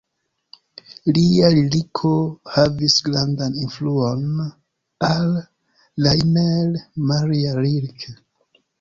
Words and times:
Lia 1.17 1.49
liriko 1.55 2.13
havis 2.55 2.97
grandan 3.11 3.61
influon 3.67 4.27
al 5.11 5.33
Rainer 6.09 6.85
Maria 7.15 7.57
Rilke. 7.65 8.21